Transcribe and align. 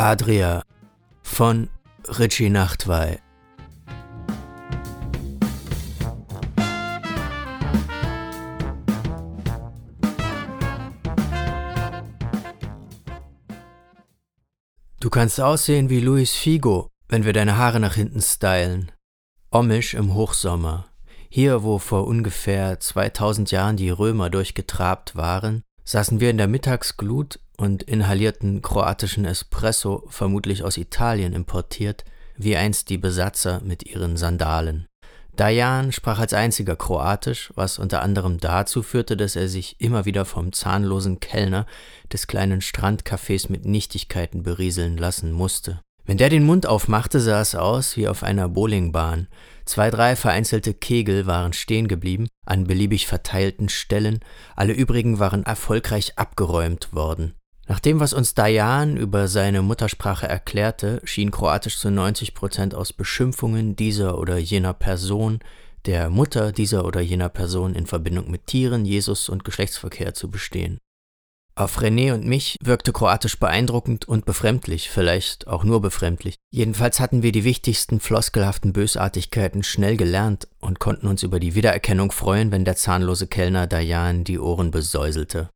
Adria 0.00 0.62
von 1.22 1.68
Richie 2.18 2.48
Nachtwey. 2.48 3.18
Du 15.00 15.10
kannst 15.10 15.38
aussehen 15.38 15.90
wie 15.90 16.00
Luis 16.00 16.32
Figo, 16.32 16.88
wenn 17.10 17.26
wir 17.26 17.34
deine 17.34 17.58
Haare 17.58 17.78
nach 17.78 17.96
hinten 17.96 18.22
stylen. 18.22 18.90
Omisch 19.50 19.92
im 19.92 20.14
Hochsommer. 20.14 20.86
Hier, 21.28 21.62
wo 21.62 21.76
vor 21.76 22.06
ungefähr 22.06 22.80
2000 22.80 23.50
Jahren 23.50 23.76
die 23.76 23.90
Römer 23.90 24.30
durchgetrabt 24.30 25.14
waren, 25.14 25.62
saßen 25.84 26.20
wir 26.20 26.30
in 26.30 26.38
der 26.38 26.48
Mittagsglut 26.48 27.38
und 27.60 27.82
inhalierten 27.82 28.62
kroatischen 28.62 29.26
Espresso, 29.26 30.06
vermutlich 30.08 30.64
aus 30.64 30.78
Italien 30.78 31.34
importiert, 31.34 32.04
wie 32.36 32.56
einst 32.56 32.88
die 32.88 32.96
Besatzer 32.96 33.60
mit 33.62 33.84
ihren 33.84 34.16
Sandalen. 34.16 34.86
Dajan 35.36 35.92
sprach 35.92 36.18
als 36.18 36.32
einziger 36.32 36.74
Kroatisch, 36.74 37.52
was 37.54 37.78
unter 37.78 38.02
anderem 38.02 38.38
dazu 38.38 38.82
führte, 38.82 39.16
dass 39.16 39.36
er 39.36 39.48
sich 39.48 39.76
immer 39.78 40.04
wieder 40.06 40.24
vom 40.24 40.52
zahnlosen 40.52 41.20
Kellner 41.20 41.66
des 42.12 42.26
kleinen 42.26 42.62
Strandcafés 42.62 43.50
mit 43.50 43.64
Nichtigkeiten 43.64 44.42
berieseln 44.42 44.96
lassen 44.96 45.32
musste. 45.32 45.80
Wenn 46.06 46.16
der 46.16 46.30
den 46.30 46.44
Mund 46.44 46.66
aufmachte, 46.66 47.20
sah 47.20 47.40
es 47.40 47.54
aus 47.54 47.96
wie 47.96 48.08
auf 48.08 48.22
einer 48.22 48.48
Bowlingbahn. 48.48 49.28
Zwei, 49.66 49.90
drei 49.90 50.16
vereinzelte 50.16 50.74
Kegel 50.74 51.26
waren 51.26 51.52
stehen 51.52 51.88
geblieben, 51.88 52.26
an 52.44 52.64
beliebig 52.64 53.06
verteilten 53.06 53.68
Stellen, 53.68 54.20
alle 54.56 54.72
übrigen 54.72 55.18
waren 55.18 55.44
erfolgreich 55.44 56.18
abgeräumt 56.18 56.92
worden. 56.92 57.34
Nach 57.70 57.78
dem, 57.78 58.00
was 58.00 58.12
uns 58.12 58.34
Dayan 58.34 58.96
über 58.96 59.28
seine 59.28 59.62
Muttersprache 59.62 60.26
erklärte, 60.26 61.00
schien 61.04 61.30
Kroatisch 61.30 61.78
zu 61.78 61.88
90 61.88 62.34
Prozent 62.34 62.74
aus 62.74 62.92
Beschimpfungen 62.92 63.76
dieser 63.76 64.18
oder 64.18 64.38
jener 64.38 64.74
Person, 64.74 65.38
der 65.86 66.10
Mutter 66.10 66.50
dieser 66.50 66.84
oder 66.84 67.00
jener 67.00 67.28
Person 67.28 67.76
in 67.76 67.86
Verbindung 67.86 68.28
mit 68.28 68.48
Tieren, 68.48 68.84
Jesus 68.84 69.28
und 69.28 69.44
Geschlechtsverkehr 69.44 70.14
zu 70.14 70.32
bestehen. 70.32 70.78
Auf 71.54 71.78
René 71.78 72.12
und 72.12 72.26
mich 72.26 72.56
wirkte 72.60 72.92
Kroatisch 72.92 73.38
beeindruckend 73.38 74.08
und 74.08 74.24
befremdlich, 74.24 74.90
vielleicht 74.90 75.46
auch 75.46 75.62
nur 75.62 75.80
befremdlich. 75.80 76.34
Jedenfalls 76.52 76.98
hatten 76.98 77.22
wir 77.22 77.30
die 77.30 77.44
wichtigsten 77.44 78.00
floskelhaften 78.00 78.72
Bösartigkeiten 78.72 79.62
schnell 79.62 79.96
gelernt 79.96 80.48
und 80.58 80.80
konnten 80.80 81.06
uns 81.06 81.22
über 81.22 81.38
die 81.38 81.54
Wiedererkennung 81.54 82.10
freuen, 82.10 82.50
wenn 82.50 82.64
der 82.64 82.74
zahnlose 82.74 83.28
Kellner 83.28 83.68
Dayan 83.68 84.24
die 84.24 84.40
Ohren 84.40 84.72
besäuselte. 84.72 85.50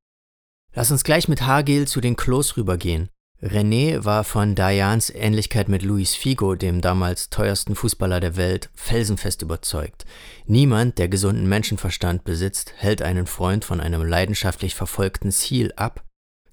Lass 0.77 0.91
uns 0.91 1.05
gleich 1.05 1.29
mit 1.29 1.43
Haargel 1.43 1.87
zu 1.87 2.01
den 2.01 2.17
Klos 2.17 2.57
rübergehen. 2.57 3.09
René 3.41 4.05
war 4.05 4.25
von 4.25 4.57
Dianes 4.57 5.09
Ähnlichkeit 5.11 5.69
mit 5.69 5.83
Luis 5.83 6.17
Figo, 6.17 6.57
dem 6.57 6.81
damals 6.81 7.31
teuersten 7.31 7.77
Fußballer 7.77 8.19
der 8.19 8.37
Welt, 8.37 8.71
felsenfest 8.75 9.43
überzeugt. 9.43 10.05
Niemand, 10.47 10.99
der 10.99 11.09
gesunden 11.09 11.49
Menschenverstand 11.49 12.25
besitzt, 12.25 12.73
hält 12.77 13.03
einen 13.03 13.27
Freund 13.27 13.65
von 13.65 13.81
einem 13.81 14.03
leidenschaftlich 14.03 14.75
verfolgten 14.75 15.31
Ziel 15.31 15.73
ab. 15.77 16.03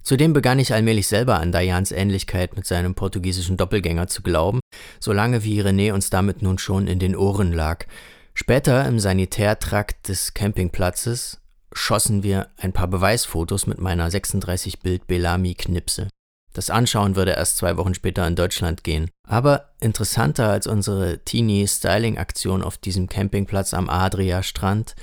Zudem 0.02 0.32
begann 0.32 0.60
ich 0.60 0.72
allmählich 0.72 1.08
selber 1.08 1.40
an 1.40 1.50
Dianes 1.50 1.90
Ähnlichkeit 1.90 2.54
mit 2.54 2.66
seinem 2.66 2.94
portugiesischen 2.94 3.56
Doppelgänger 3.56 4.06
zu 4.06 4.22
glauben, 4.22 4.60
solange 5.00 5.42
wie 5.42 5.62
René 5.62 5.92
uns 5.92 6.10
damit 6.10 6.42
nun 6.42 6.58
schon 6.58 6.86
in 6.86 7.00
den 7.00 7.16
Ohren 7.16 7.52
lag. 7.52 7.86
Später 8.34 8.86
im 8.86 9.00
Sanitärtrakt 9.00 10.08
des 10.08 10.32
Campingplatzes 10.32 11.41
schossen 11.72 12.22
wir 12.22 12.48
ein 12.56 12.72
paar 12.72 12.88
Beweisfotos 12.88 13.66
mit 13.66 13.80
meiner 13.80 14.10
36 14.10 14.80
Bild 14.80 15.06
Bellamy 15.06 15.54
Knipse. 15.54 16.08
Das 16.52 16.68
Anschauen 16.68 17.16
würde 17.16 17.32
erst 17.32 17.56
zwei 17.56 17.76
Wochen 17.76 17.94
später 17.94 18.26
in 18.26 18.36
Deutschland 18.36 18.84
gehen. 18.84 19.10
Aber 19.26 19.70
interessanter 19.80 20.50
als 20.50 20.66
unsere 20.66 21.20
Teenie-Styling-Aktion 21.24 22.62
auf 22.62 22.76
diesem 22.76 23.08
Campingplatz 23.08 23.72
am 23.72 23.88
Adria-Strand 23.88 24.94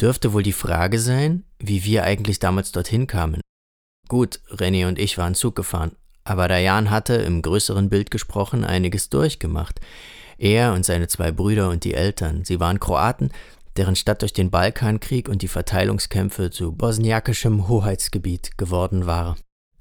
dürfte 0.00 0.32
wohl 0.32 0.42
die 0.42 0.52
Frage 0.52 0.98
sein, 0.98 1.44
wie 1.58 1.84
wir 1.84 2.04
eigentlich 2.04 2.38
damals 2.38 2.72
dorthin 2.72 3.06
kamen. 3.06 3.42
Gut, 4.08 4.40
René 4.50 4.88
und 4.88 4.98
ich 4.98 5.18
waren 5.18 5.34
Zug 5.34 5.54
gefahren, 5.54 5.92
aber 6.24 6.48
Dayan 6.48 6.90
hatte, 6.90 7.14
im 7.14 7.42
größeren 7.42 7.90
Bild 7.90 8.10
gesprochen, 8.10 8.64
einiges 8.64 9.10
durchgemacht. 9.10 9.80
Er 10.38 10.72
und 10.72 10.86
seine 10.86 11.06
zwei 11.06 11.30
Brüder 11.30 11.68
und 11.68 11.84
die 11.84 11.92
Eltern, 11.92 12.46
sie 12.46 12.58
waren 12.58 12.80
Kroaten, 12.80 13.30
deren 13.76 13.96
Stadt 13.96 14.22
durch 14.22 14.32
den 14.32 14.50
Balkankrieg 14.50 15.28
und 15.28 15.42
die 15.42 15.48
Verteilungskämpfe 15.48 16.50
zu 16.50 16.72
bosniakischem 16.72 17.68
Hoheitsgebiet 17.68 18.58
geworden 18.58 19.06
war. 19.06 19.36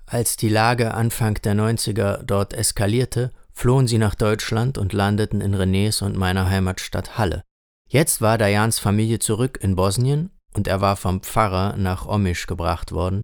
Als 0.06 0.38
die 0.38 0.50
Lage 0.50 0.94
Anfang 0.94 1.36
der 1.44 1.56
90er 1.56 2.24
dort 2.24 2.54
eskalierte, 2.54 3.32
flohen 3.54 3.88
sie 3.88 3.98
nach 3.98 4.16
Deutschland 4.16 4.78
und 4.78 4.94
landeten 4.94 5.42
in 5.42 5.56
Renés 5.56 6.04
und 6.04 6.16
meiner 6.16 6.50
Heimatstadt 6.50 7.18
Halle. 7.18 7.44
Jetzt 7.88 8.22
war 8.22 8.38
Dajans 8.38 8.80
Familie 8.80 9.20
zurück 9.20 9.60
in 9.62 9.76
Bosnien 9.76 10.32
und 10.54 10.68
er 10.68 10.82
war 10.82 10.96
vom 10.96 11.22
Pfarrer 11.22 11.76
nach 11.78 12.08
Omisch 12.08 12.48
gebracht 12.48 12.92
worden, 12.92 13.22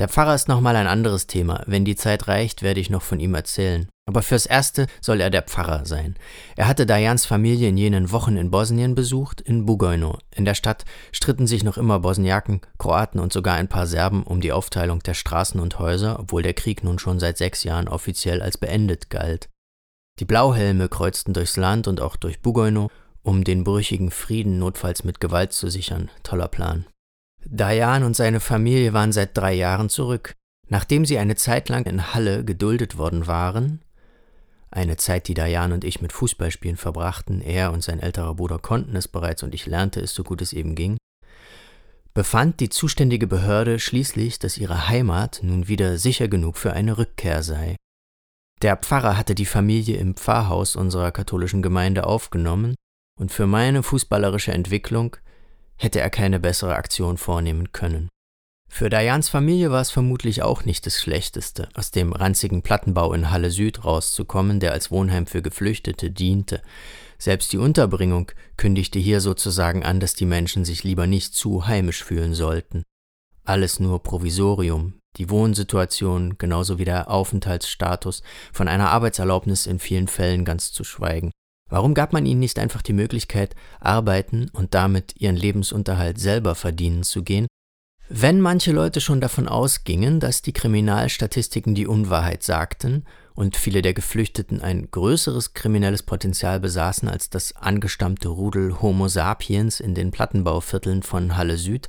der 0.00 0.08
Pfarrer 0.08 0.34
ist 0.34 0.48
nochmal 0.48 0.76
ein 0.76 0.86
anderes 0.86 1.26
Thema. 1.26 1.62
Wenn 1.66 1.84
die 1.84 1.94
Zeit 1.94 2.26
reicht, 2.26 2.62
werde 2.62 2.80
ich 2.80 2.88
noch 2.88 3.02
von 3.02 3.20
ihm 3.20 3.34
erzählen. 3.34 3.86
Aber 4.10 4.22
fürs 4.22 4.44
Erste 4.44 4.88
soll 5.00 5.20
er 5.20 5.30
der 5.30 5.42
Pfarrer 5.42 5.86
sein. 5.86 6.16
Er 6.56 6.66
hatte 6.66 6.84
Dajans 6.84 7.26
Familie 7.26 7.68
in 7.68 7.76
jenen 7.76 8.10
Wochen 8.10 8.36
in 8.36 8.50
Bosnien 8.50 8.96
besucht, 8.96 9.40
in 9.40 9.66
Bugojno. 9.66 10.18
In 10.34 10.44
der 10.44 10.54
Stadt 10.54 10.84
stritten 11.12 11.46
sich 11.46 11.62
noch 11.62 11.78
immer 11.78 12.00
Bosniaken, 12.00 12.60
Kroaten 12.76 13.20
und 13.20 13.32
sogar 13.32 13.54
ein 13.54 13.68
paar 13.68 13.86
Serben 13.86 14.24
um 14.24 14.40
die 14.40 14.50
Aufteilung 14.50 14.98
der 14.98 15.14
Straßen 15.14 15.60
und 15.60 15.78
Häuser, 15.78 16.18
obwohl 16.18 16.42
der 16.42 16.54
Krieg 16.54 16.82
nun 16.82 16.98
schon 16.98 17.20
seit 17.20 17.38
sechs 17.38 17.62
Jahren 17.62 17.86
offiziell 17.86 18.42
als 18.42 18.58
beendet 18.58 19.10
galt. 19.10 19.48
Die 20.18 20.24
Blauhelme 20.24 20.88
kreuzten 20.88 21.32
durchs 21.32 21.56
Land 21.56 21.86
und 21.86 22.00
auch 22.00 22.16
durch 22.16 22.42
Bugojno, 22.42 22.90
um 23.22 23.44
den 23.44 23.62
brüchigen 23.62 24.10
Frieden 24.10 24.58
notfalls 24.58 25.04
mit 25.04 25.20
Gewalt 25.20 25.52
zu 25.52 25.70
sichern. 25.70 26.10
Toller 26.24 26.48
Plan. 26.48 26.84
Dayan 27.46 28.02
und 28.02 28.16
seine 28.16 28.40
Familie 28.40 28.92
waren 28.92 29.12
seit 29.12 29.38
drei 29.38 29.54
Jahren 29.54 29.88
zurück. 29.88 30.34
Nachdem 30.68 31.04
sie 31.04 31.18
eine 31.18 31.36
Zeit 31.36 31.68
lang 31.68 31.86
in 31.86 32.12
Halle 32.12 32.44
geduldet 32.44 32.98
worden 32.98 33.28
waren, 33.28 33.82
eine 34.70 34.96
Zeit, 34.96 35.28
die 35.28 35.34
Dayan 35.34 35.72
und 35.72 35.84
ich 35.84 36.00
mit 36.00 36.12
Fußballspielen 36.12 36.76
verbrachten, 36.76 37.40
er 37.40 37.72
und 37.72 37.82
sein 37.82 38.00
älterer 38.00 38.34
Bruder 38.34 38.58
konnten 38.58 38.96
es 38.96 39.08
bereits 39.08 39.42
und 39.42 39.54
ich 39.54 39.66
lernte 39.66 40.00
es 40.00 40.14
so 40.14 40.22
gut 40.22 40.42
es 40.42 40.52
eben 40.52 40.74
ging, 40.74 40.96
befand 42.14 42.60
die 42.60 42.68
zuständige 42.68 43.26
Behörde 43.26 43.78
schließlich, 43.78 44.38
dass 44.38 44.58
ihre 44.58 44.88
Heimat 44.88 45.40
nun 45.42 45.68
wieder 45.68 45.96
sicher 45.98 46.28
genug 46.28 46.56
für 46.56 46.72
eine 46.72 46.98
Rückkehr 46.98 47.42
sei. 47.42 47.76
Der 48.62 48.76
Pfarrer 48.76 49.16
hatte 49.16 49.34
die 49.34 49.46
Familie 49.46 49.96
im 49.96 50.14
Pfarrhaus 50.14 50.76
unserer 50.76 51.12
katholischen 51.12 51.62
Gemeinde 51.62 52.06
aufgenommen, 52.06 52.74
und 53.18 53.32
für 53.32 53.46
meine 53.46 53.82
fußballerische 53.82 54.52
Entwicklung 54.52 55.16
hätte 55.76 56.00
er 56.00 56.10
keine 56.10 56.40
bessere 56.40 56.74
Aktion 56.74 57.16
vornehmen 57.16 57.72
können. 57.72 58.08
Für 58.72 58.88
Dayans 58.88 59.28
Familie 59.28 59.72
war 59.72 59.82
es 59.82 59.90
vermutlich 59.90 60.42
auch 60.42 60.64
nicht 60.64 60.86
das 60.86 60.98
Schlechteste, 60.98 61.68
aus 61.74 61.90
dem 61.90 62.12
ranzigen 62.12 62.62
Plattenbau 62.62 63.12
in 63.12 63.30
Halle 63.30 63.50
Süd 63.50 63.84
rauszukommen, 63.84 64.60
der 64.60 64.72
als 64.72 64.92
Wohnheim 64.92 65.26
für 65.26 65.42
Geflüchtete 65.42 66.10
diente. 66.10 66.62
Selbst 67.18 67.52
die 67.52 67.58
Unterbringung 67.58 68.30
kündigte 68.56 68.98
hier 68.98 69.20
sozusagen 69.20 69.82
an, 69.82 69.98
dass 70.00 70.14
die 70.14 70.24
Menschen 70.24 70.64
sich 70.64 70.84
lieber 70.84 71.08
nicht 71.08 71.34
zu 71.34 71.66
heimisch 71.66 72.02
fühlen 72.02 72.32
sollten. 72.32 72.84
Alles 73.44 73.80
nur 73.80 74.02
Provisorium, 74.02 74.94
die 75.16 75.28
Wohnsituation 75.28 76.38
genauso 76.38 76.78
wie 76.78 76.84
der 76.84 77.10
Aufenthaltsstatus, 77.10 78.22
von 78.52 78.68
einer 78.68 78.90
Arbeitserlaubnis 78.90 79.66
in 79.66 79.80
vielen 79.80 80.06
Fällen 80.06 80.44
ganz 80.44 80.72
zu 80.72 80.84
schweigen. 80.84 81.32
Warum 81.68 81.92
gab 81.92 82.12
man 82.12 82.24
ihnen 82.24 82.40
nicht 82.40 82.58
einfach 82.58 82.82
die 82.82 82.92
Möglichkeit, 82.92 83.56
arbeiten 83.80 84.48
und 84.52 84.74
damit 84.74 85.20
ihren 85.20 85.36
Lebensunterhalt 85.36 86.18
selber 86.18 86.54
verdienen 86.54 87.02
zu 87.02 87.22
gehen? 87.22 87.46
Wenn 88.12 88.40
manche 88.40 88.72
Leute 88.72 89.00
schon 89.00 89.20
davon 89.20 89.46
ausgingen, 89.46 90.18
dass 90.18 90.42
die 90.42 90.52
Kriminalstatistiken 90.52 91.76
die 91.76 91.86
Unwahrheit 91.86 92.42
sagten 92.42 93.04
und 93.34 93.56
viele 93.56 93.82
der 93.82 93.94
Geflüchteten 93.94 94.60
ein 94.60 94.90
größeres 94.90 95.54
kriminelles 95.54 96.02
Potenzial 96.02 96.58
besaßen 96.58 97.08
als 97.08 97.30
das 97.30 97.54
angestammte 97.54 98.26
Rudel 98.26 98.82
Homo 98.82 99.06
sapiens 99.06 99.78
in 99.78 99.94
den 99.94 100.10
Plattenbauvierteln 100.10 101.04
von 101.04 101.36
Halle 101.36 101.56
Süd, 101.56 101.88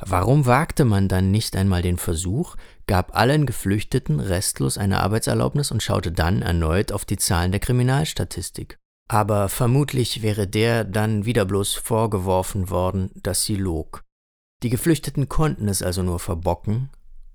warum 0.00 0.44
wagte 0.44 0.84
man 0.84 1.08
dann 1.08 1.30
nicht 1.30 1.56
einmal 1.56 1.80
den 1.80 1.96
Versuch, 1.96 2.56
gab 2.86 3.16
allen 3.16 3.46
Geflüchteten 3.46 4.20
restlos 4.20 4.76
eine 4.76 5.00
Arbeitserlaubnis 5.00 5.70
und 5.70 5.82
schaute 5.82 6.12
dann 6.12 6.42
erneut 6.42 6.92
auf 6.92 7.06
die 7.06 7.16
Zahlen 7.16 7.52
der 7.52 7.60
Kriminalstatistik? 7.60 8.76
aber 9.06 9.50
vermutlich 9.50 10.22
wäre 10.22 10.46
der 10.46 10.84
dann 10.84 11.26
wieder 11.26 11.44
bloß 11.44 11.74
vorgeworfen 11.74 12.70
worden, 12.70 13.10
dass 13.22 13.44
sie 13.44 13.56
log. 13.56 14.03
Die 14.64 14.70
Geflüchteten 14.70 15.28
konnten 15.28 15.68
es 15.68 15.82
also 15.82 16.02
nur 16.02 16.18
verbocken, 16.18 16.88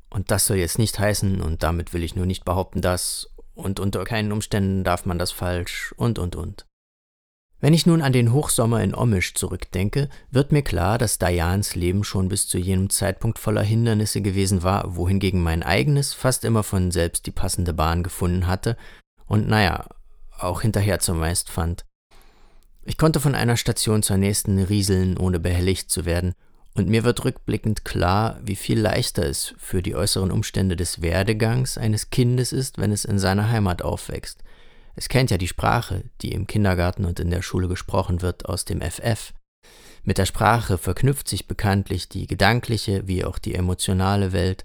und 0.10 0.32
das 0.32 0.48
soll 0.48 0.58
jetzt 0.58 0.80
nicht 0.80 0.98
heißen, 0.98 1.42
und 1.42 1.62
damit 1.62 1.94
will 1.94 2.02
ich 2.02 2.16
nur 2.16 2.26
nicht 2.26 2.44
behaupten, 2.44 2.82
dass, 2.82 3.30
und 3.54 3.80
unter 3.80 4.04
keinen 4.04 4.32
Umständen 4.32 4.84
darf 4.84 5.06
man 5.06 5.20
das 5.20 5.32
falsch, 5.32 5.94
und, 5.96 6.18
und, 6.18 6.36
und. 6.36 6.66
Wenn 7.60 7.76
ich 7.76 7.86
nun 7.86 8.02
an 8.02 8.14
den 8.14 8.34
Hochsommer 8.34 8.82
in 8.82 8.96
Omisch 8.96 9.36
zurückdenke, 9.36 10.10
wird 10.32 10.52
mir 10.52 10.64
klar, 10.64 10.98
dass 10.98 11.20
Dianes 11.20 11.76
Leben 11.76 12.04
schon 12.04 12.30
bis 12.30 12.48
zu 12.48 12.58
jenem 12.58 12.90
Zeitpunkt 12.90 13.38
voller 13.38 13.62
Hindernisse 13.62 14.24
gewesen 14.24 14.64
war, 14.64 14.96
wohingegen 14.96 15.44
mein 15.44 15.62
eigenes 15.62 16.16
fast 16.16 16.44
immer 16.44 16.64
von 16.64 16.90
selbst 16.90 17.28
die 17.28 17.32
passende 17.32 17.76
Bahn 17.76 18.02
gefunden 18.02 18.48
hatte 18.48 18.76
und 19.28 19.48
naja, 19.48 19.86
auch 20.40 20.62
hinterher 20.62 20.98
zumeist 20.98 21.52
fand. 21.52 21.86
Ich 22.86 22.98
konnte 22.98 23.20
von 23.20 23.36
einer 23.36 23.56
Station 23.56 24.02
zur 24.02 24.18
nächsten 24.18 24.58
rieseln, 24.58 25.16
ohne 25.16 25.40
behelligt 25.40 25.92
zu 25.92 26.06
werden, 26.06 26.34
und 26.80 26.88
mir 26.88 27.04
wird 27.04 27.26
rückblickend 27.26 27.84
klar, 27.84 28.40
wie 28.42 28.56
viel 28.56 28.80
leichter 28.80 29.26
es 29.26 29.54
für 29.58 29.84
die 29.84 29.96
äußeren 29.96 30.32
Umstände 30.32 30.78
des 30.78 31.02
Werdegangs 31.02 31.78
eines 31.78 32.10
Kindes 32.10 32.54
ist, 32.54 32.78
wenn 32.78 32.94
es 32.94 33.04
in 33.04 33.20
seiner 33.20 33.50
Heimat 33.50 33.82
aufwächst. 33.82 34.42
Es 34.96 35.10
kennt 35.10 35.30
ja 35.30 35.38
die 35.38 35.50
Sprache, 35.50 36.06
die 36.22 36.32
im 36.32 36.48
Kindergarten 36.48 37.04
und 37.04 37.20
in 37.20 37.32
der 37.32 37.42
Schule 37.42 37.68
gesprochen 37.68 38.22
wird, 38.22 38.46
aus 38.46 38.64
dem 38.64 38.80
FF. 38.82 39.34
Mit 40.04 40.18
der 40.18 40.26
Sprache 40.26 40.78
verknüpft 40.78 41.28
sich 41.28 41.48
bekanntlich 41.48 42.08
die 42.08 42.28
gedankliche 42.28 43.06
wie 43.10 43.26
auch 43.26 43.40
die 43.40 43.56
emotionale 43.56 44.32
Welt. 44.32 44.64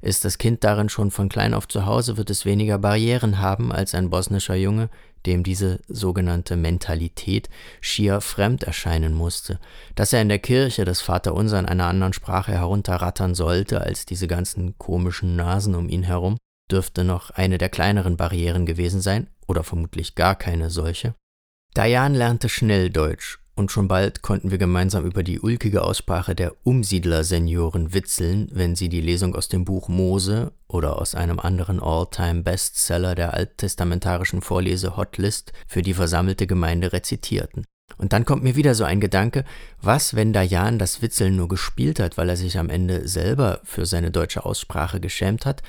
Ist 0.00 0.24
das 0.24 0.38
Kind 0.38 0.64
darin 0.64 0.88
schon 0.88 1.12
von 1.12 1.28
klein 1.28 1.54
auf 1.54 1.68
zu 1.68 1.86
Hause, 1.86 2.16
wird 2.16 2.30
es 2.30 2.44
weniger 2.44 2.78
Barrieren 2.78 3.38
haben 3.38 3.70
als 3.70 3.94
ein 3.94 4.10
bosnischer 4.10 4.56
Junge, 4.56 4.90
dem 5.26 5.42
diese 5.42 5.80
sogenannte 5.88 6.56
Mentalität 6.56 7.48
schier 7.80 8.20
fremd 8.20 8.62
erscheinen 8.62 9.14
musste, 9.14 9.58
dass 9.94 10.12
er 10.12 10.22
in 10.22 10.28
der 10.28 10.38
Kirche 10.38 10.84
das 10.84 11.00
Vaterunser 11.00 11.58
in 11.58 11.66
einer 11.66 11.86
anderen 11.86 12.12
Sprache 12.12 12.52
herunterrattern 12.52 13.34
sollte 13.34 13.80
als 13.80 14.06
diese 14.06 14.26
ganzen 14.26 14.76
komischen 14.78 15.36
Nasen 15.36 15.74
um 15.74 15.88
ihn 15.88 16.02
herum, 16.02 16.36
dürfte 16.70 17.04
noch 17.04 17.30
eine 17.30 17.58
der 17.58 17.68
kleineren 17.68 18.16
Barrieren 18.16 18.66
gewesen 18.66 19.00
sein, 19.00 19.28
oder 19.46 19.64
vermutlich 19.64 20.14
gar 20.14 20.34
keine 20.34 20.70
solche. 20.70 21.14
Dayan 21.74 22.14
lernte 22.14 22.48
schnell 22.48 22.90
Deutsch 22.90 23.41
und 23.54 23.70
schon 23.70 23.86
bald 23.86 24.22
konnten 24.22 24.50
wir 24.50 24.58
gemeinsam 24.58 25.04
über 25.04 25.22
die 25.22 25.40
ulkige 25.40 25.82
Aussprache 25.82 26.34
der 26.34 26.54
Umsiedler-Senioren 26.64 27.92
witzeln, 27.92 28.48
wenn 28.52 28.76
sie 28.76 28.88
die 28.88 29.00
Lesung 29.00 29.34
aus 29.34 29.48
dem 29.48 29.64
Buch 29.64 29.88
Mose 29.88 30.52
oder 30.68 30.98
aus 30.98 31.14
einem 31.14 31.38
anderen 31.38 31.80
All-Time-Bestseller 31.80 33.14
der 33.14 33.34
alttestamentarischen 33.34 34.40
Vorlese 34.40 34.96
Hotlist 34.96 35.52
für 35.66 35.82
die 35.82 35.94
versammelte 35.94 36.46
Gemeinde 36.46 36.92
rezitierten. 36.92 37.64
Und 37.98 38.14
dann 38.14 38.24
kommt 38.24 38.42
mir 38.42 38.56
wieder 38.56 38.74
so 38.74 38.84
ein 38.84 39.00
Gedanke, 39.00 39.44
was, 39.80 40.14
wenn 40.14 40.32
Dayan 40.32 40.78
das 40.78 41.02
Witzeln 41.02 41.36
nur 41.36 41.48
gespielt 41.48 42.00
hat, 42.00 42.16
weil 42.16 42.30
er 42.30 42.36
sich 42.36 42.58
am 42.58 42.70
Ende 42.70 43.06
selber 43.06 43.60
für 43.64 43.84
seine 43.84 44.10
deutsche 44.10 44.46
Aussprache 44.46 44.98
geschämt 44.98 45.44
hat, 45.44 45.62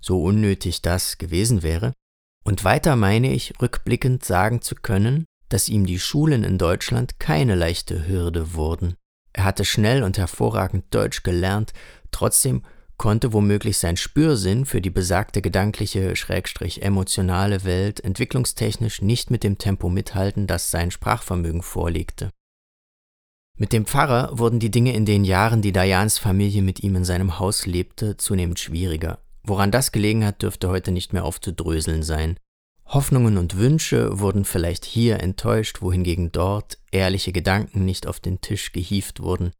so 0.00 0.22
unnötig 0.22 0.80
das 0.80 1.18
gewesen 1.18 1.62
wäre. 1.62 1.92
Und 2.44 2.64
weiter 2.64 2.96
meine 2.96 3.32
ich, 3.32 3.52
rückblickend 3.60 4.24
sagen 4.24 4.62
zu 4.62 4.74
können, 4.76 5.26
dass 5.48 5.68
ihm 5.68 5.86
die 5.86 5.98
Schulen 5.98 6.44
in 6.44 6.58
Deutschland 6.58 7.18
keine 7.18 7.54
leichte 7.54 8.06
Hürde 8.08 8.54
wurden. 8.54 8.94
Er 9.32 9.44
hatte 9.44 9.64
schnell 9.64 10.02
und 10.02 10.18
hervorragend 10.18 10.86
Deutsch 10.94 11.22
gelernt, 11.22 11.72
trotzdem 12.10 12.62
konnte 12.96 13.32
womöglich 13.32 13.78
sein 13.78 13.96
Spürsinn 13.96 14.64
für 14.64 14.80
die 14.80 14.90
besagte 14.90 15.42
gedankliche, 15.42 16.16
schrägstrich 16.16 16.82
emotionale 16.82 17.64
Welt 17.64 18.00
entwicklungstechnisch 18.00 19.02
nicht 19.02 19.30
mit 19.30 19.44
dem 19.44 19.58
Tempo 19.58 19.88
mithalten, 19.88 20.46
das 20.46 20.70
sein 20.70 20.90
Sprachvermögen 20.90 21.62
vorlegte. 21.62 22.30
Mit 23.58 23.72
dem 23.72 23.86
Pfarrer 23.86 24.38
wurden 24.38 24.58
die 24.58 24.70
Dinge 24.70 24.94
in 24.94 25.06
den 25.06 25.24
Jahren, 25.24 25.62
die 25.62 25.72
Dayans 25.72 26.18
Familie 26.18 26.62
mit 26.62 26.82
ihm 26.82 26.94
in 26.96 27.04
seinem 27.04 27.38
Haus 27.38 27.64
lebte, 27.66 28.16
zunehmend 28.16 28.58
schwieriger. 28.58 29.18
Woran 29.42 29.70
das 29.70 29.92
gelegen 29.92 30.24
hat, 30.24 30.42
dürfte 30.42 30.68
heute 30.68 30.92
nicht 30.92 31.12
mehr 31.12 31.24
aufzudröseln 31.24 32.02
sein. 32.02 32.36
Hoffnungen 32.88 33.36
und 33.36 33.56
Wünsche 33.56 34.20
wurden 34.20 34.44
vielleicht 34.44 34.84
hier 34.84 35.20
enttäuscht, 35.20 35.82
wohingegen 35.82 36.30
dort 36.30 36.78
ehrliche 36.92 37.32
Gedanken 37.32 37.84
nicht 37.84 38.06
auf 38.06 38.20
den 38.20 38.40
Tisch 38.40 38.72
gehieft 38.72 39.20
wurden. 39.20 39.52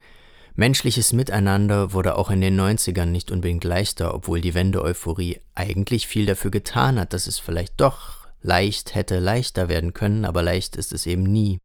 Menschliches 0.55 1.13
Miteinander 1.13 1.93
wurde 1.93 2.17
auch 2.17 2.31
in 2.31 2.41
den 2.41 2.59
90ern 2.59 3.05
nicht 3.05 3.29
unbedingt 3.29 3.63
leichter, 3.63 4.13
obwohl 4.13 4.41
die 4.41 4.53
Wende-Euphorie 4.53 5.39
eigentlich 5.53 6.07
viel 6.07 6.25
dafür 6.25 6.51
getan 6.51 6.99
hat, 6.99 7.13
dass 7.13 7.27
es 7.27 7.37
vielleicht 7.37 7.73
doch 7.77 8.27
leicht 8.41 8.95
hätte 8.95 9.19
leichter 9.19 9.67
werden 9.67 9.93
können, 9.93 10.25
aber 10.25 10.41
leicht 10.41 10.75
ist 10.75 10.93
es 10.93 11.05
eben 11.05 11.23
nie. 11.23 11.59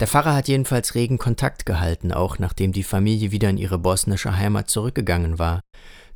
Der 0.00 0.06
Pfarrer 0.06 0.34
hat 0.34 0.48
jedenfalls 0.48 0.94
regen 0.94 1.18
Kontakt 1.18 1.66
gehalten, 1.66 2.12
auch 2.12 2.38
nachdem 2.38 2.72
die 2.72 2.84
Familie 2.84 3.30
wieder 3.30 3.50
in 3.50 3.58
ihre 3.58 3.78
bosnische 3.78 4.36
Heimat 4.36 4.70
zurückgegangen 4.70 5.38
war. 5.38 5.60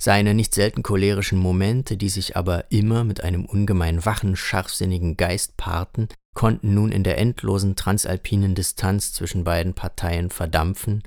Seine 0.04 0.34
nicht 0.34 0.52
selten 0.52 0.82
cholerischen 0.82 1.38
Momente, 1.38 1.96
die 1.96 2.08
sich 2.08 2.36
aber 2.36 2.72
immer 2.72 3.04
mit 3.04 3.22
einem 3.22 3.44
ungemein 3.44 4.04
wachen, 4.04 4.34
scharfsinnigen 4.34 5.16
Geist 5.16 5.56
paarten, 5.56 6.08
konnten 6.34 6.74
nun 6.74 6.90
in 6.90 7.04
der 7.04 7.18
endlosen 7.18 7.76
transalpinen 7.76 8.56
Distanz 8.56 9.12
zwischen 9.12 9.44
beiden 9.44 9.74
Parteien 9.74 10.30
verdampfen 10.30 11.04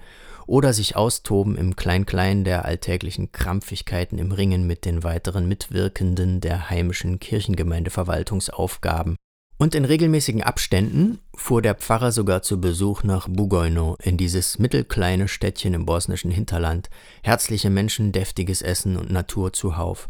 oder 0.47 0.71
sich 0.71 0.95
austoben 0.95 1.57
im 1.57 1.75
Klein-Klein 1.75 2.45
der 2.45 2.63
alltäglichen 2.63 3.33
Krampfigkeiten 3.33 4.17
im 4.17 4.31
Ringen 4.31 4.65
mit 4.65 4.85
den 4.85 5.03
weiteren 5.03 5.45
Mitwirkenden 5.45 6.39
der 6.39 6.69
heimischen 6.69 7.19
Kirchengemeindeverwaltungsaufgaben, 7.19 9.17
und 9.57 9.73
in 9.73 9.85
regelmäßigen 9.85 10.43
Abständen 10.43 11.19
fuhr 11.35 11.61
der 11.61 11.75
Pfarrer 11.75 12.11
sogar 12.11 12.41
zu 12.41 12.59
Besuch 12.59 13.03
nach 13.03 13.27
Bugojno, 13.29 13.97
in 14.01 14.17
dieses 14.17 14.59
mittelkleine 14.59 15.27
Städtchen 15.27 15.73
im 15.73 15.85
bosnischen 15.85 16.31
Hinterland. 16.31 16.89
Herzliche 17.23 17.69
Menschen, 17.69 18.11
deftiges 18.11 18.61
Essen 18.61 18.97
und 18.97 19.11
Natur 19.11 19.53
zuhauf. 19.53 20.09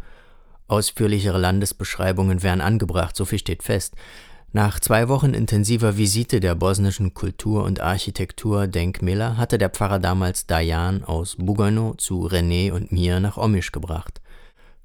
Ausführlichere 0.68 1.38
Landesbeschreibungen 1.38 2.42
wären 2.42 2.62
angebracht, 2.62 3.16
so 3.16 3.26
viel 3.26 3.38
steht 3.38 3.62
fest. 3.62 3.94
Nach 4.52 4.80
zwei 4.80 5.10
Wochen 5.10 5.34
intensiver 5.34 5.98
Visite 5.98 6.40
der 6.40 6.56
bosnischen 6.56 7.14
Kultur- 7.14 7.66
und 7.66 7.82
Architekturdenkmäler 7.82 9.38
hatte 9.38 9.58
der 9.58 9.70
Pfarrer 9.70 10.00
damals 10.00 10.48
Dayan 10.48 11.04
aus 11.04 11.36
Bugojno 11.38 11.94
zu 11.96 12.26
René 12.26 12.72
und 12.72 12.92
mir 12.92 13.20
nach 13.20 13.38
Omisch 13.38 13.72
gebracht. 13.72 14.22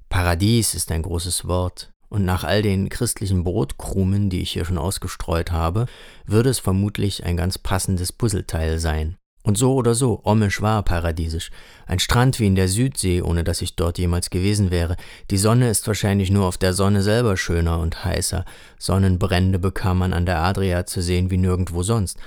Paradies 0.09 0.75
ist 0.75 0.91
ein 0.91 1.03
großes 1.03 1.47
Wort. 1.47 1.90
Und 2.11 2.25
nach 2.25 2.43
all 2.43 2.61
den 2.61 2.89
christlichen 2.89 3.45
Brotkrumen, 3.45 4.29
die 4.29 4.41
ich 4.41 4.51
hier 4.51 4.65
schon 4.65 4.77
ausgestreut 4.77 5.53
habe, 5.53 5.85
würde 6.25 6.49
es 6.49 6.59
vermutlich 6.59 7.23
ein 7.23 7.37
ganz 7.37 7.57
passendes 7.57 8.11
Puzzleteil 8.11 8.79
sein. 8.79 9.15
Und 9.43 9.57
so 9.57 9.75
oder 9.75 9.95
so, 9.95 10.19
Omisch 10.25 10.61
war 10.61 10.83
paradiesisch. 10.83 11.51
Ein 11.87 11.99
Strand 11.99 12.37
wie 12.41 12.47
in 12.47 12.55
der 12.55 12.67
Südsee, 12.67 13.21
ohne 13.21 13.45
dass 13.45 13.61
ich 13.61 13.77
dort 13.77 13.97
jemals 13.97 14.29
gewesen 14.29 14.71
wäre. 14.71 14.97
Die 15.31 15.37
Sonne 15.37 15.69
ist 15.69 15.87
wahrscheinlich 15.87 16.31
nur 16.31 16.47
auf 16.47 16.57
der 16.57 16.73
Sonne 16.73 17.01
selber 17.01 17.37
schöner 17.37 17.79
und 17.79 18.03
heißer. 18.03 18.43
Sonnenbrände 18.77 19.57
bekam 19.57 19.99
man 19.99 20.11
an 20.11 20.25
der 20.25 20.39
Adria 20.39 20.85
zu 20.85 21.01
sehen 21.01 21.31
wie 21.31 21.37
nirgendwo 21.37 21.81
sonst. 21.81 22.17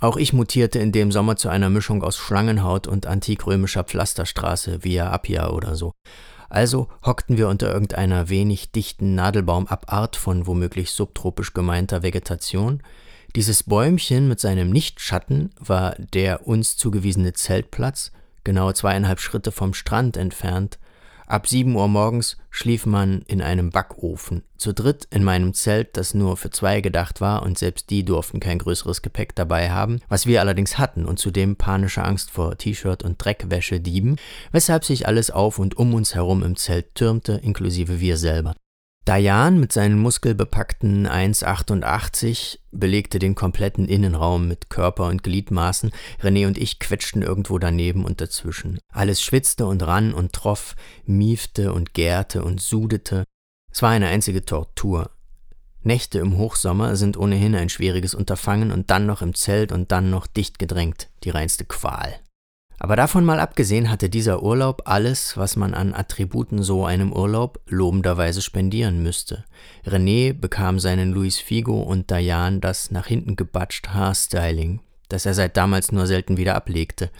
Auch 0.00 0.16
ich 0.16 0.32
mutierte 0.32 0.80
in 0.80 0.90
dem 0.90 1.12
Sommer 1.12 1.36
zu 1.36 1.48
einer 1.48 1.70
Mischung 1.70 2.02
aus 2.02 2.16
Schlangenhaut 2.16 2.88
und 2.88 3.06
antikrömischer 3.06 3.84
Pflasterstraße, 3.84 4.82
via 4.82 5.12
Appia 5.12 5.50
oder 5.50 5.76
so. 5.76 5.92
Also 6.52 6.88
hockten 7.02 7.38
wir 7.38 7.48
unter 7.48 7.72
irgendeiner 7.72 8.28
wenig 8.28 8.72
dichten 8.72 9.14
Nadelbaumabart 9.14 10.16
von 10.16 10.46
womöglich 10.46 10.90
subtropisch 10.90 11.54
gemeinter 11.54 12.02
Vegetation. 12.02 12.82
Dieses 13.34 13.62
Bäumchen 13.62 14.28
mit 14.28 14.38
seinem 14.38 14.68
Nichtschatten 14.68 15.48
war 15.58 15.94
der 15.96 16.46
uns 16.46 16.76
zugewiesene 16.76 17.32
Zeltplatz, 17.32 18.12
genau 18.44 18.70
zweieinhalb 18.70 19.18
Schritte 19.18 19.50
vom 19.50 19.72
Strand 19.72 20.18
entfernt, 20.18 20.78
Ab 21.26 21.46
7 21.46 21.74
Uhr 21.74 21.88
morgens 21.88 22.36
schlief 22.50 22.86
man 22.86 23.22
in 23.26 23.40
einem 23.40 23.70
Backofen, 23.70 24.42
zu 24.56 24.72
dritt 24.72 25.06
in 25.10 25.24
meinem 25.24 25.54
Zelt, 25.54 25.96
das 25.96 26.14
nur 26.14 26.36
für 26.36 26.50
zwei 26.50 26.80
gedacht 26.80 27.20
war, 27.20 27.42
und 27.42 27.58
selbst 27.58 27.90
die 27.90 28.04
durften 28.04 28.40
kein 28.40 28.58
größeres 28.58 29.02
Gepäck 29.02 29.34
dabei 29.34 29.70
haben, 29.70 30.00
was 30.08 30.26
wir 30.26 30.40
allerdings 30.40 30.78
hatten, 30.78 31.04
und 31.04 31.18
zudem 31.18 31.56
panische 31.56 32.04
Angst 32.04 32.30
vor 32.30 32.58
T-Shirt 32.58 33.02
und 33.02 33.24
Dreckwäschedieben, 33.24 34.16
weshalb 34.50 34.84
sich 34.84 35.06
alles 35.06 35.30
auf 35.30 35.58
und 35.58 35.76
um 35.76 35.94
uns 35.94 36.14
herum 36.14 36.42
im 36.42 36.56
Zelt 36.56 36.94
türmte, 36.94 37.40
inklusive 37.42 38.00
wir 38.00 38.16
selber. 38.16 38.54
Dayan 39.04 39.58
mit 39.58 39.72
seinen 39.72 39.98
muskelbepackten 39.98 41.08
1,88 41.08 42.60
belegte 42.70 43.18
den 43.18 43.34
kompletten 43.34 43.88
Innenraum 43.88 44.46
mit 44.46 44.70
Körper 44.70 45.08
und 45.08 45.24
Gliedmaßen. 45.24 45.90
René 46.20 46.46
und 46.46 46.56
ich 46.56 46.78
quetschten 46.78 47.22
irgendwo 47.22 47.58
daneben 47.58 48.04
und 48.04 48.20
dazwischen. 48.20 48.78
Alles 48.92 49.20
schwitzte 49.20 49.66
und 49.66 49.84
rann 49.84 50.14
und 50.14 50.32
troff, 50.32 50.76
miefte 51.04 51.72
und 51.72 51.94
gärte 51.94 52.44
und 52.44 52.60
sudete. 52.60 53.24
Es 53.72 53.82
war 53.82 53.90
eine 53.90 54.06
einzige 54.06 54.44
Tortur. 54.44 55.10
Nächte 55.82 56.20
im 56.20 56.36
Hochsommer 56.36 56.94
sind 56.94 57.16
ohnehin 57.16 57.56
ein 57.56 57.70
schwieriges 57.70 58.14
Unterfangen 58.14 58.70
und 58.70 58.92
dann 58.92 59.06
noch 59.06 59.20
im 59.20 59.34
Zelt 59.34 59.72
und 59.72 59.90
dann 59.90 60.10
noch 60.10 60.28
dicht 60.28 60.60
gedrängt, 60.60 61.08
die 61.24 61.30
reinste 61.30 61.64
Qual. 61.64 62.20
Aber 62.82 62.96
davon 62.96 63.24
mal 63.24 63.38
abgesehen 63.38 63.90
hatte 63.90 64.10
dieser 64.10 64.42
Urlaub 64.42 64.82
alles, 64.86 65.36
was 65.36 65.54
man 65.54 65.72
an 65.72 65.94
Attributen 65.94 66.64
so 66.64 66.84
einem 66.84 67.12
Urlaub 67.12 67.60
lobenderweise 67.68 68.42
spendieren 68.42 69.04
müsste. 69.04 69.44
René 69.86 70.32
bekam 70.32 70.80
seinen 70.80 71.12
Luis 71.12 71.38
Figo 71.38 71.80
und 71.80 72.10
Diane 72.10 72.58
das 72.58 72.90
nach 72.90 73.06
hinten 73.06 73.36
gebatscht 73.36 73.90
Haarstyling, 73.90 74.80
das 75.08 75.26
er 75.26 75.34
seit 75.34 75.56
damals 75.56 75.92
nur 75.92 76.08
selten 76.08 76.38
wieder 76.38 76.56
ablegte. 76.56 77.12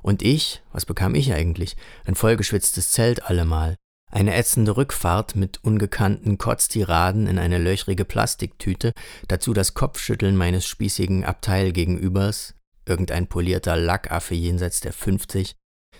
Und 0.00 0.22
ich, 0.22 0.62
was 0.72 0.86
bekam 0.86 1.14
ich 1.14 1.34
eigentlich? 1.34 1.76
Ein 2.06 2.14
vollgeschwitztes 2.14 2.90
Zelt 2.92 3.22
allemal. 3.28 3.76
Eine 4.10 4.34
ätzende 4.34 4.78
Rückfahrt 4.78 5.36
mit 5.36 5.62
ungekannten 5.62 6.38
Kotztiraden 6.38 7.26
in 7.26 7.38
eine 7.38 7.58
löchrige 7.58 8.06
Plastiktüte, 8.06 8.92
dazu 9.28 9.52
das 9.52 9.74
Kopfschütteln 9.74 10.36
meines 10.36 10.66
spießigen 10.66 11.26
Abteilgegenübers, 11.26 12.54
irgendein 12.86 13.26
polierter 13.26 13.76
Lackaffe 13.76 14.34
jenseits 14.34 14.80
der 14.80 14.92
50, 14.92 15.56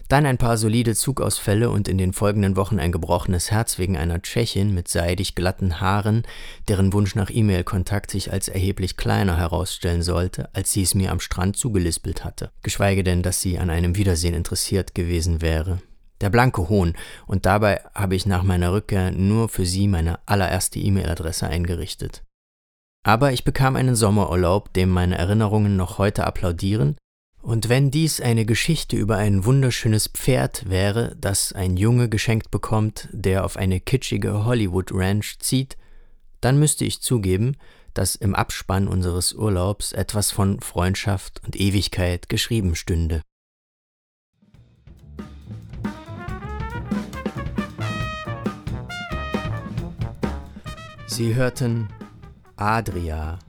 dann 0.09 0.27
ein 0.27 0.39
paar 0.39 0.59
solide 0.59 0.95
Zugausfälle 0.95 1.71
und 1.71 1.89
in 1.89 1.97
den 1.97 2.13
folgenden 2.13 2.57
Wochen 2.57 2.79
ein 2.79 2.93
gebrochenes 2.93 3.51
Herz 3.51 3.79
wegen 3.79 3.97
einer 3.97 4.21
Tschechin 4.21 4.75
mit 4.75 4.89
seidig 4.89 5.35
glatten 5.35 5.81
Haaren, 5.81 6.25
deren 6.69 6.93
Wunsch 6.93 7.15
nach 7.15 7.31
E-Mail-Kontakt 7.31 8.11
sich 8.11 8.33
als 8.33 8.49
erheblich 8.49 8.97
kleiner 8.97 9.39
herausstellen 9.39 10.03
sollte, 10.03 10.51
als 10.55 10.73
sie 10.73 10.83
es 10.83 10.95
mir 10.95 11.13
am 11.13 11.21
Strand 11.21 11.57
zugelispelt 11.57 12.25
hatte. 12.25 12.51
Geschweige 12.63 13.05
denn, 13.05 13.23
dass 13.23 13.41
sie 13.41 13.59
an 13.59 13.71
einem 13.71 13.97
Wiedersehen 13.97 14.35
interessiert 14.35 14.95
gewesen 14.95 15.41
wäre. 15.41 15.81
Der 16.21 16.31
blanke 16.31 16.69
Hohn, 16.69 16.95
und 17.27 17.47
dabei 17.47 17.81
habe 17.95 18.15
ich 18.15 18.27
nach 18.27 18.43
meiner 18.43 18.73
Rückkehr 18.73 19.11
nur 19.11 19.49
für 19.49 19.67
sie 19.67 19.89
meine 19.89 20.21
allererste 20.27 20.79
E-Mail-Adresse 20.79 21.49
eingerichtet. 21.49 22.23
Aber 23.03 23.33
ich 23.33 23.45
bekam 23.45 23.77
einen 23.77 23.97
Sommerurlaub, 23.97 24.73
dem 24.73 24.89
meine 24.89 25.19
Erinnerungen 25.19 25.77
noch 25.77 25.99
heute 25.99 26.25
applaudieren 26.25 26.97
und 27.43 27.69
wenn 27.69 27.91
dies 27.91 28.21
eine 28.21 28.47
Geschichte 28.47 28.97
über 28.97 29.17
ein 29.17 29.45
wunderschönes 29.45 30.07
Pferd 30.07 30.71
wäre, 30.71 31.17
das 31.21 31.53
ein 31.53 31.77
Junge 31.77 32.09
geschenkt 32.09 32.53
bekommt, 32.53 33.09
der 33.11 33.45
auf 33.45 33.57
eine 33.57 33.81
kitschige 33.81 34.45
Hollywood 34.45 34.93
Ranch 34.93 35.39
zieht, 35.41 35.77
dann 36.41 36.61
müsste 36.61 36.85
ich 36.85 37.03
zugeben, 37.03 37.57
dass 37.95 38.15
im 38.15 38.37
Abspann 38.37 38.87
unseres 38.87 39.33
Urlaubs 39.33 39.91
etwas 39.91 40.31
von 40.31 40.61
Freundschaft 40.61 41.43
und 41.45 41.57
Ewigkeit 41.57 42.29
geschrieben 42.29 42.77
stünde. 42.77 43.23
Sie 51.07 51.35
hörten 51.35 51.89
Adria, 52.63 53.41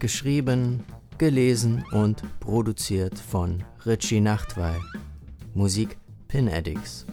geschrieben 0.00 0.82
gelesen 1.16 1.84
und 1.92 2.24
produziert 2.40 3.16
von 3.16 3.62
Richie 3.86 4.20
Nachtwey. 4.20 4.80
Musik 5.54 5.96
Pin 6.26 6.48
Addicts. 6.48 7.06